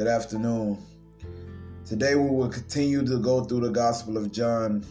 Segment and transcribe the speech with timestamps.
[0.00, 0.78] Good afternoon.
[1.84, 4.82] Today we will continue to go through the Gospel of John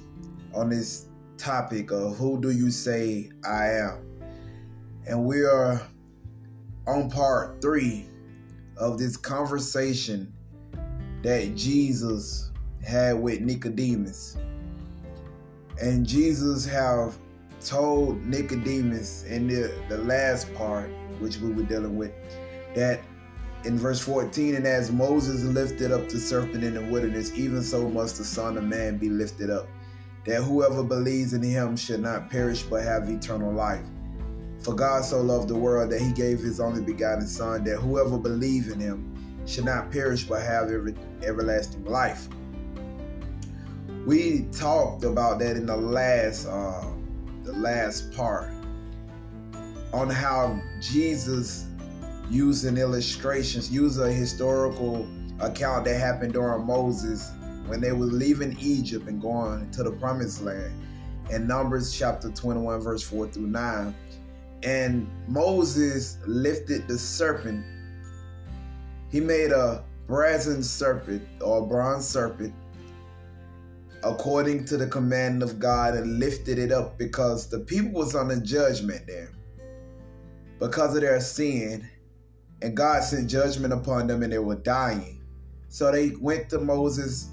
[0.54, 4.22] on this topic of who do you say I am?
[5.08, 5.82] And we are
[6.86, 8.08] on part three
[8.78, 10.32] of this conversation
[11.24, 12.52] that Jesus
[12.86, 14.38] had with Nicodemus.
[15.82, 17.18] And Jesus have
[17.66, 22.12] told Nicodemus in the, the last part, which we were dealing with,
[22.76, 23.02] that
[23.66, 27.90] in verse 14, and as Moses lifted up the serpent in the wilderness, even so
[27.90, 29.68] must the Son of Man be lifted up,
[30.26, 33.86] that whoever believes in him should not perish but have eternal life.
[34.60, 38.18] For God so loved the world that he gave his only begotten Son, that whoever
[38.18, 42.28] believes in him should not perish but have every, everlasting life.
[44.06, 46.86] We talked about that in the last uh,
[47.44, 48.52] the last part
[49.94, 51.69] on how Jesus
[52.30, 55.08] using illustrations, use a historical
[55.40, 57.32] account that happened during Moses
[57.66, 60.74] when they were leaving Egypt and going to the promised land
[61.32, 63.96] in Numbers chapter 21, verse 4 through 9.
[64.64, 67.66] And Moses lifted the serpent.
[69.10, 72.54] He made a brazen serpent or bronze serpent
[74.04, 78.32] according to the command of God and lifted it up because the people was on
[78.32, 79.32] under judgment there
[80.60, 81.88] because of their sin
[82.62, 85.22] and God sent judgment upon them and they were dying.
[85.70, 87.30] So they went to Moses,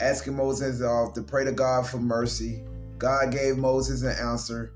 [0.00, 2.62] asking Moses uh, to pray to God for mercy.
[2.98, 4.72] God gave Moses an answer.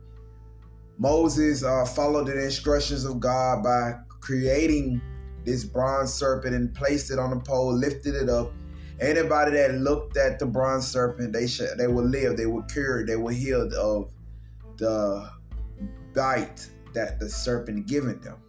[0.99, 5.01] Moses uh, followed the instructions of God by creating
[5.45, 8.53] this bronze serpent and placed it on a pole, lifted it up.
[9.01, 13.09] Anybody that looked at the bronze serpent, they should, they would live, they were cured,
[13.09, 14.13] they were healed of
[14.77, 15.29] the
[16.15, 18.42] bite that the serpent given them.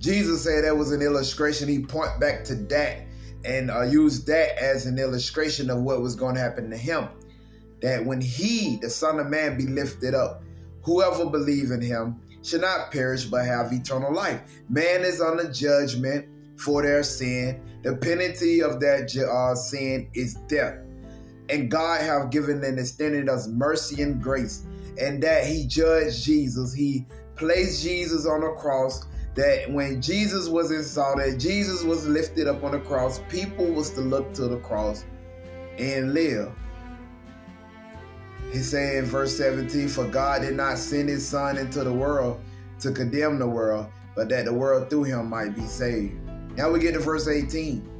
[0.00, 1.68] Jesus said that was an illustration.
[1.68, 3.02] He point back to that
[3.44, 7.08] and uh, used that as an illustration of what was going to happen to him.
[7.80, 10.42] That when he, the Son of Man, be lifted up,
[10.82, 14.40] whoever believe in him should not perish but have eternal life.
[14.68, 16.26] Man is under judgment
[16.58, 17.60] for their sin.
[17.82, 20.78] The penalty of that uh, sin is death.
[21.48, 24.64] And God have given and extended us mercy and grace.
[25.00, 26.74] And that he judged Jesus.
[26.74, 29.04] He placed Jesus on the cross
[29.34, 34.00] that when Jesus was exalted, Jesus was lifted up on the cross, people was to
[34.00, 35.04] look to the cross
[35.78, 36.52] and live.
[38.52, 42.40] He's saying in verse 17, For God did not send his son into the world
[42.80, 46.14] to condemn the world, but that the world through him might be saved.
[46.56, 47.98] Now we get to verse 18.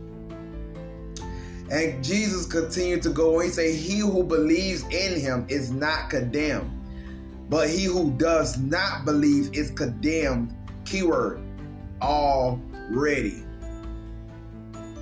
[1.71, 3.45] And Jesus continued to go on.
[3.45, 6.71] He said, He who believes in him is not condemned,
[7.50, 10.56] but he who does not believe is condemned
[10.88, 11.41] keyword
[12.00, 13.44] already.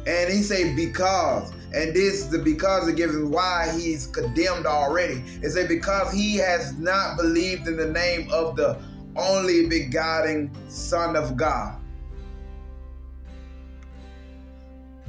[0.07, 5.23] And he say because, and this is the because of giving why he's condemned already.
[5.43, 8.81] It say because he has not believed in the name of the
[9.17, 11.81] only begotten Son of God.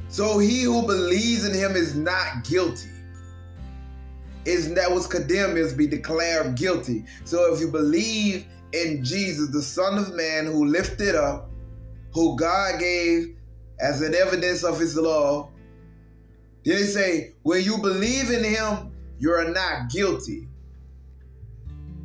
[0.08, 2.88] So he who believes in him is not guilty.
[4.44, 7.04] Is that was condemned is be declared guilty.
[7.24, 11.50] So if you believe in Jesus, the Son of Man, who lifted up,
[12.12, 13.36] who God gave
[13.80, 15.50] as an evidence of his love.
[16.64, 20.48] Then he say, when you believe in him, you're not guilty.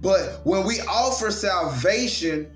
[0.02, 2.52] But when we offer salvation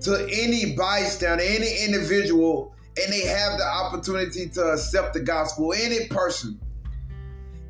[0.00, 6.06] to any bystander, any individual, and they have the opportunity to accept the gospel, any
[6.06, 6.60] person,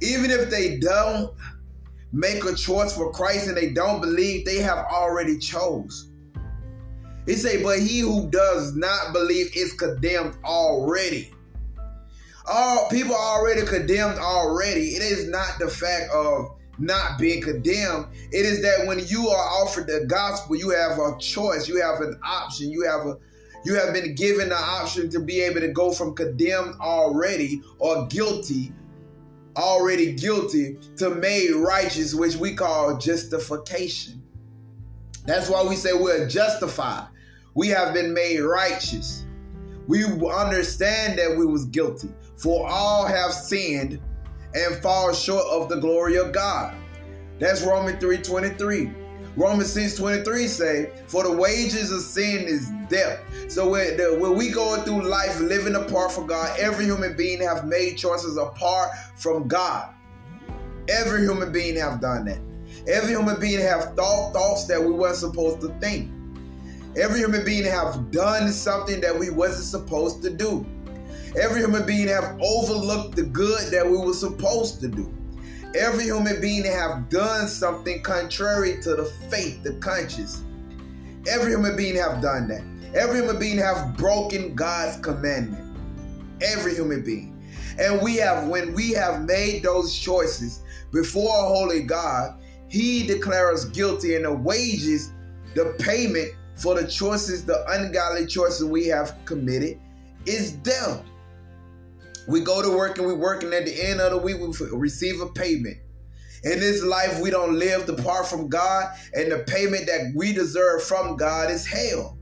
[0.01, 1.35] even if they don't
[2.13, 6.11] make a choice for Christ and they don't believe, they have already chose.
[7.27, 11.33] He say, but he who does not believe is condemned already.
[12.47, 14.95] All people are already condemned already.
[14.95, 18.07] It is not the fact of not being condemned.
[18.31, 22.01] It is that when you are offered the gospel, you have a choice, you have
[22.01, 23.19] an option, you have a
[23.65, 28.07] you have been given the option to be able to go from condemned already or
[28.07, 28.73] guilty
[29.57, 34.23] already guilty to made righteous, which we call justification.
[35.25, 37.09] That's why we say we're justified.
[37.55, 39.25] We have been made righteous.
[39.89, 42.11] We understand that we was guilty.
[42.37, 44.01] For all have sinned
[44.55, 46.75] and fall short of the glory of God.
[47.39, 49.06] That's Romans 3:23.
[49.37, 53.21] Romans 6 23 say, For the wages of sin is death.
[53.49, 57.97] So when, we go through life living apart from God, every human being have made
[57.99, 59.93] choices apart from God.
[60.89, 62.39] Every human being have done that.
[62.89, 66.11] Every human being have thought thoughts that we weren't supposed to think.
[66.97, 70.65] Every human being have done something that we wasn't supposed to do.
[71.39, 75.16] Every human being have overlooked the good that we were supposed to do.
[75.77, 80.43] Every human being have done something contrary to the faith, the conscience.
[81.29, 82.63] Every human being have done that.
[82.99, 85.77] Every human being have broken God's commandment.
[86.41, 87.37] Every human being.
[87.79, 90.63] And we have, when we have made those choices
[90.93, 95.13] before a holy God, He declares guilty, and the wages,
[95.55, 99.79] the payment for the choices, the ungodly choices we have committed,
[100.25, 101.03] is death.
[102.29, 104.49] We go to work and we work, and at the end of the week, we
[104.77, 105.79] receive a payment.
[106.45, 110.83] In this life, we don't live apart from God, and the payment that we deserve
[110.83, 112.17] from God is hell.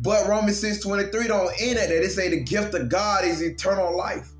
[0.00, 2.02] But Romans 6 23 don't end at that.
[2.02, 4.30] It say the gift of God is eternal life.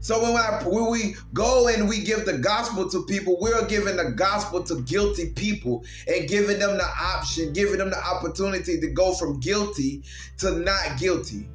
[0.00, 3.96] So when, I, when we go and we give the gospel to people, we're giving
[3.96, 8.86] the gospel to guilty people and giving them the option, giving them the opportunity to
[8.88, 10.02] go from guilty
[10.40, 11.48] to not guilty.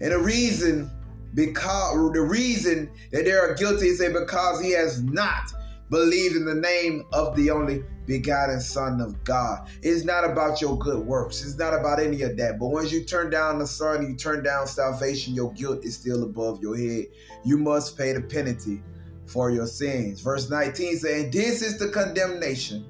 [0.00, 0.90] And the reason
[1.34, 5.52] because the reason that they are guilty is because he has not
[5.90, 9.68] believed in the name of the only begotten Son of God.
[9.82, 11.44] It's not about your good works.
[11.44, 12.58] It's not about any of that.
[12.58, 16.22] But once you turn down the Son, you turn down salvation, your guilt is still
[16.22, 17.06] above your head.
[17.44, 18.82] You must pay the penalty
[19.26, 20.20] for your sins.
[20.20, 22.86] Verse 19 saying, This is the condemnation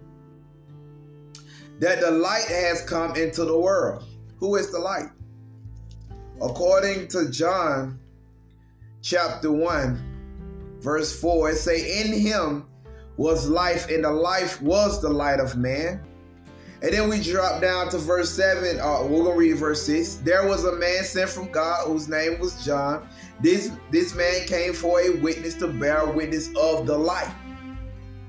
[1.81, 4.05] that the light has come into the world.
[4.39, 5.09] Who is the light?
[6.43, 8.01] According to John
[9.03, 12.67] chapter 1, verse 4, it say, In him
[13.19, 16.03] was life, and the life was the light of man.
[16.83, 18.81] And then we drop down to verse 7.
[18.81, 20.15] Uh, we're going to read verse 6.
[20.25, 23.07] There was a man sent from God whose name was John.
[23.43, 27.31] This, this man came for a witness to bear witness of the light,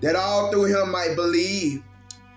[0.01, 1.81] that all through him might believe.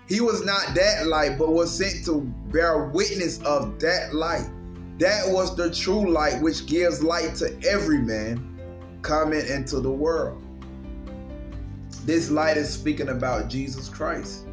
[0.07, 2.21] He was not that light, but was sent to
[2.53, 4.49] bear witness of that light.
[4.97, 8.57] That was the true light which gives light to every man
[9.01, 10.41] coming into the world.
[12.05, 14.45] This light is speaking about Jesus Christ.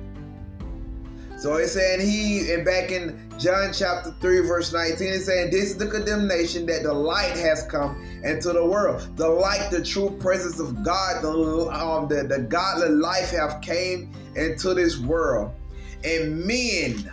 [1.39, 5.71] So it's saying he, and back in John chapter 3, verse 19, it's saying, This
[5.71, 9.17] is the condemnation that the light has come into the world.
[9.17, 14.13] The light, the true presence of God, the, um, the, the godly life have came
[14.37, 15.53] into this world.
[16.05, 17.11] And men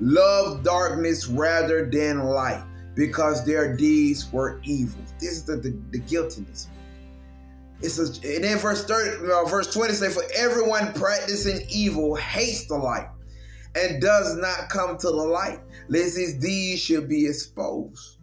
[0.00, 2.64] love darkness rather than light
[2.94, 5.00] because their deeds were evil.
[5.18, 6.68] This is the, the, the guiltiness.
[7.80, 12.66] It's a, and then verse 30, uh, verse 20 say, For everyone practicing evil hates
[12.66, 13.08] the light
[13.74, 18.18] and does not come to the light, lest his deeds should be exposed.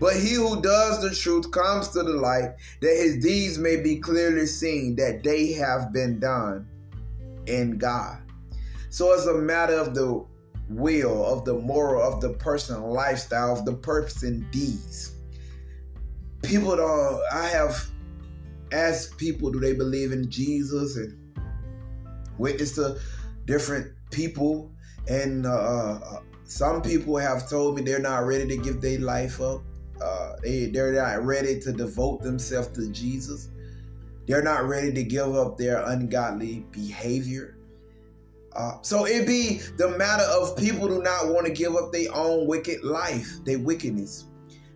[0.00, 3.96] But he who does the truth comes to the light, that his deeds may be
[3.96, 6.66] clearly seen, that they have been done
[7.46, 8.18] in God.
[8.90, 10.24] So it's a matter of the
[10.68, 15.12] will, of the moral, of the personal lifestyle, of the person deeds.
[16.42, 17.86] People don't, I have
[18.72, 21.18] asked people, do they believe in Jesus and
[22.38, 22.98] witness to
[23.44, 24.72] different people.
[25.08, 29.40] And uh, uh, some people have told me they're not ready to give their life
[29.40, 29.62] up.
[30.02, 33.48] Uh, they, they're not ready to devote themselves to Jesus.
[34.26, 37.58] They're not ready to give up their ungodly behavior.
[38.54, 42.14] Uh, so it be the matter of people do not want to give up their
[42.14, 44.26] own wicked life, their wickedness.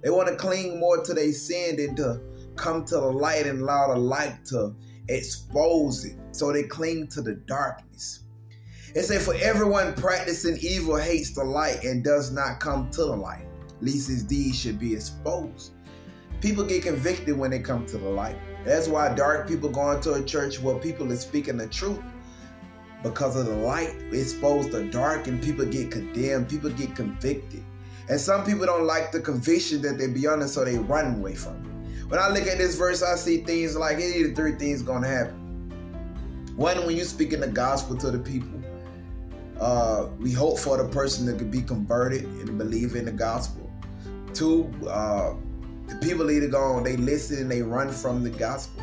[0.02, 2.20] They want to cling more to their sin than to
[2.56, 4.75] come to the light and allow the light to
[5.08, 6.16] expose it.
[6.32, 8.25] So they cling to the darkness.
[8.94, 13.16] It say, For everyone practicing evil hates the light and does not come to the
[13.16, 13.47] light,
[13.80, 15.73] lest his deeds should be exposed.
[16.40, 18.37] People get convicted when they come to the light.
[18.64, 22.00] That's why dark people go into a church where people are speaking the truth
[23.02, 27.62] because of the light exposed the dark and people get condemned, people get convicted.
[28.08, 31.34] And some people don't like the conviction that they be under, so they run away
[31.34, 32.06] from it.
[32.08, 34.82] When I look at this verse, I see things like any of the three things
[34.82, 35.34] gonna happen.
[36.56, 38.58] One, when you're speaking the gospel to the people,
[39.60, 43.70] uh, we hope for the person that could be converted and believe in the gospel.
[44.32, 45.34] Two, uh,
[45.86, 48.82] the people either go on, they listen and they run from the gospel.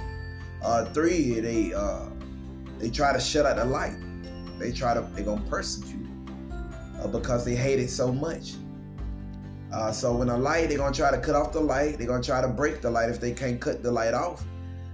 [0.64, 2.06] Uh, three, they uh,
[2.80, 3.98] they try to shut out the light.
[4.60, 6.08] They try to they gonna persecute
[7.02, 8.54] uh, because they hate it so much.
[9.74, 11.98] Uh, so when a light, they're gonna try to cut off the light.
[11.98, 14.44] They're gonna try to break the light if they can't cut the light off.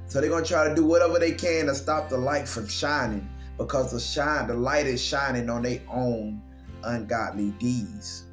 [0.08, 3.30] So they're gonna try to do whatever they can to stop the light from shining
[3.58, 6.42] because the shine, the light is shining on their own
[6.84, 8.24] ungodly deeds.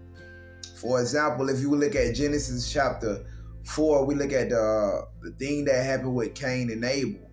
[0.77, 3.25] For example, if you look at Genesis chapter
[3.65, 7.28] four, we look at the the thing that happened with Cain and Abel.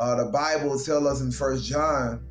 [0.00, 2.26] Uh, the Bible tells us in First John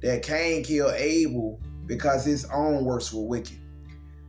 [0.00, 3.58] that Cain killed Abel because his own works were wicked.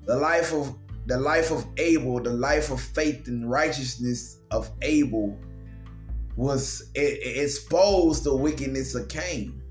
[0.05, 0.75] The life of
[1.05, 5.37] the life of Abel, the life of faith and righteousness of Abel
[6.35, 9.61] was it, it exposed the wickedness of Cain.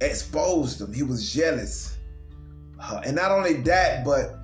[0.00, 0.92] Exposed him.
[0.92, 1.98] He was jealous.
[2.80, 4.40] Uh, and not only that, but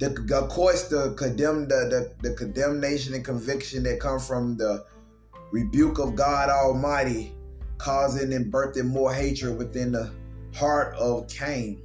[0.00, 4.86] the, of course the condemn the, the, the condemnation and conviction that come from the
[5.50, 7.32] rebuke of God Almighty,
[7.78, 10.12] causing and birthing more hatred within the
[10.54, 11.80] heart of Cain.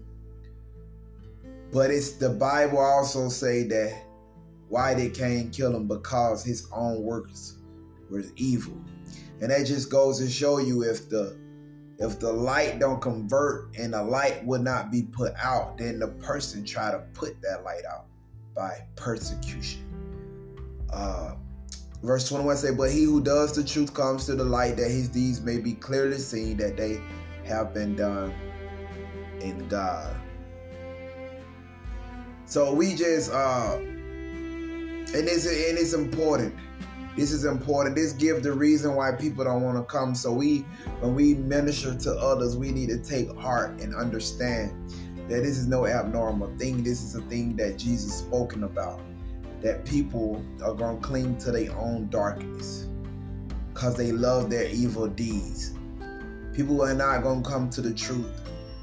[1.72, 4.04] But it's the Bible also say that
[4.70, 5.88] why did Cain kill him?
[5.88, 7.58] Because his own works
[8.10, 8.78] were evil.
[9.42, 11.38] And that just goes to show you if the
[12.00, 16.08] if the light don't convert and the light would not be put out, then the
[16.08, 18.06] person try to put that light out
[18.56, 19.84] by persecution.
[20.92, 21.36] Uh,
[22.04, 25.10] verse 21 say, But he who does the truth comes to the light that his
[25.10, 27.02] deeds may be clearly seen that they
[27.46, 28.34] have been done
[29.42, 30.16] in God.
[32.46, 36.56] So we just uh and it's and it's important.
[37.16, 37.96] This is important.
[37.96, 40.16] This gives the reason why people don't want to come.
[40.16, 40.60] So we
[41.02, 44.92] when we minister to others, we need to take heart and understand
[45.28, 46.84] that this is no abnormal thing.
[46.84, 49.00] This is a thing that Jesus spoken about.
[49.62, 52.88] That people are gonna cling to their own darkness
[53.74, 55.74] because they love their evil deeds.
[56.54, 58.40] People are not gonna come to the truth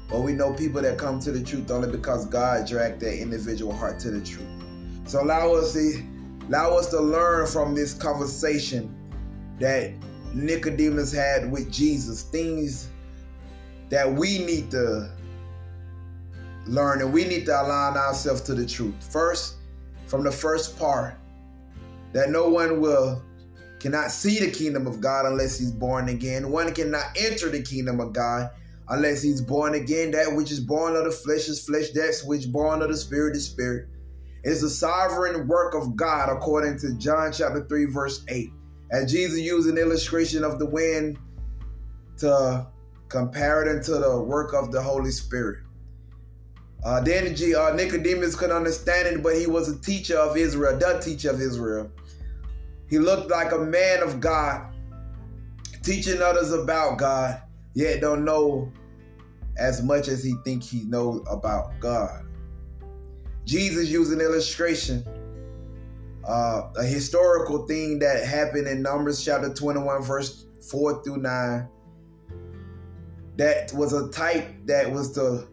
[0.09, 3.73] but we know people that come to the truth only because God dragged their individual
[3.73, 4.47] heart to the truth.
[5.05, 6.01] So allow us to
[6.47, 8.93] allow us to learn from this conversation
[9.59, 9.91] that
[10.33, 12.89] Nicodemus had with Jesus, things
[13.89, 15.11] that we need to
[16.67, 18.95] learn and we need to align ourselves to the truth.
[19.11, 19.56] First,
[20.07, 21.15] from the first part,
[22.13, 23.21] that no one will
[23.79, 26.51] cannot see the kingdom of God unless he's born again.
[26.51, 28.49] One cannot enter the kingdom of God
[28.89, 30.11] unless he's born again.
[30.11, 33.35] That which is born of the flesh is flesh, that which born of the spirit
[33.35, 33.87] is spirit.
[34.43, 38.49] It is the sovereign work of God, according to John chapter 3, verse 8.
[38.91, 41.17] As Jesus used an illustration of the wind
[42.19, 42.65] to
[43.09, 45.59] compare it into the work of the Holy Spirit.
[46.83, 50.99] Uh, then uh, Nicodemus could understand it, but he was a teacher of Israel, the
[50.99, 51.91] teacher of Israel.
[52.89, 54.73] He looked like a man of God,
[55.83, 57.41] teaching others about God
[57.77, 58.71] yet don't know
[59.55, 62.25] as much as he think he knows about God.
[63.45, 65.05] Jesus used an illustration,
[66.27, 71.69] uh, a historical thing that happened in Numbers chapter 21, verse 4 through 9.
[73.37, 75.47] That was a type that was to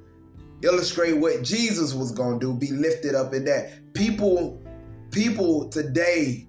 [0.64, 3.92] illustrate what Jesus was going to do, be lifted up in that.
[3.94, 4.62] People,
[5.11, 6.47] people today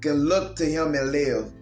[0.00, 1.52] can look to him and live.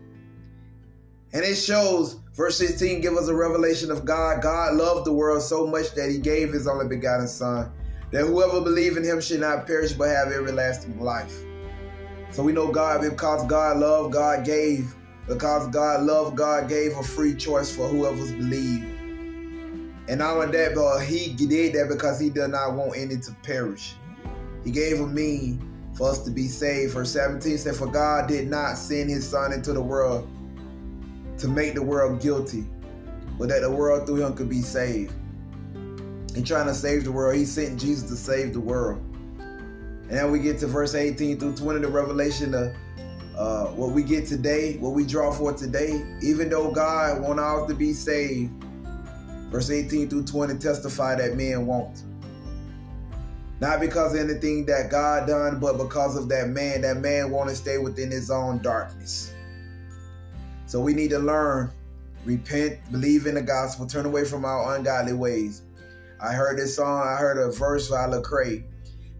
[1.32, 4.42] And it shows Verse 16 give us a revelation of God.
[4.42, 7.72] God loved the world so much that he gave his only begotten son,
[8.12, 11.34] that whoever believe in him should not perish but have everlasting life.
[12.30, 14.94] So we know God, because God loved, God gave.
[15.26, 18.85] Because God loved, God gave a free choice for whoever's believed.
[20.08, 23.32] And not only that, but he did that because he did not want any to
[23.42, 23.94] perish.
[24.64, 26.92] He gave a mean for us to be saved.
[26.92, 30.28] Verse 17 said, For God did not send his son into the world
[31.38, 32.64] to make the world guilty,
[33.38, 35.12] but that the world through him could be saved.
[35.75, 38.98] In trying to save the world, he sent Jesus to save the world.
[39.38, 42.75] And then we get to verse 18 through 20, the revelation of
[43.36, 47.66] uh, what we get today, what we draw for today, even though God want all
[47.66, 48.52] to be saved.
[49.50, 52.02] Verse 18 through 20 testify that men won't.
[53.60, 56.82] Not because of anything that God done, but because of that man.
[56.82, 59.32] That man want to stay within his own darkness.
[60.66, 61.70] So we need to learn,
[62.24, 65.62] repent, believe in the gospel, turn away from our ungodly ways.
[66.20, 68.64] I heard this song, I heard a verse by Lecrae.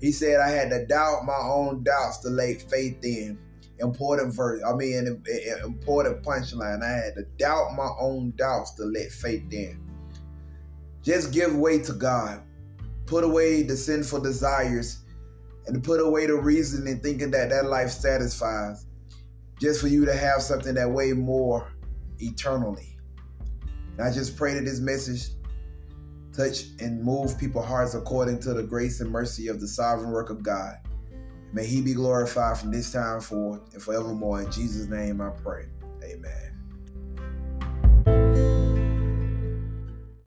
[0.01, 3.39] He said, I had to doubt my own doubts to lay faith in.
[3.79, 5.23] Important verse, I mean, an
[5.65, 6.83] important punchline.
[6.83, 9.86] I had to doubt my own doubts to let faith in.
[11.07, 12.43] Just give way to God.
[13.07, 15.05] Put away the sinful desires
[15.69, 18.87] and put away the reason in thinking that that life satisfies
[19.61, 21.73] just for you to have something that way more
[22.19, 22.99] eternally.
[23.93, 25.29] And I just pray that this message
[26.37, 30.29] touch and move people's hearts according to the grace and mercy of the sovereign work
[30.29, 30.75] of God.
[31.53, 34.43] May he be glorified from this time forth and forevermore.
[34.43, 35.67] In Jesus' name I pray.
[36.03, 36.56] Amen.